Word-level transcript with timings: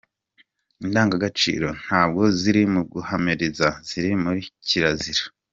Indangagaciro 0.83 1.67
ntabwo 1.83 2.21
ziri 2.39 2.63
mu 2.73 2.81
guhamiriza, 2.93 3.67
ziri 3.87 4.11
muri 4.23 4.41
kirazira. 4.67 5.23